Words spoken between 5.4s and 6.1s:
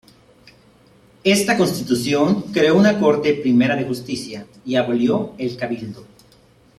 Cabildo.